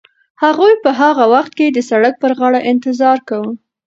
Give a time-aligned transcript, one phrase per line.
[0.43, 3.51] هغوی به په هغه وخت کې د سړک پر غاړه انتظار کاوه.